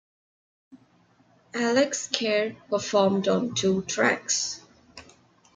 Alex 1.53 2.07
Caird 2.11 2.57
performed 2.71 3.27
on 3.27 3.53
two 3.53 3.83
tracks. 3.83 4.59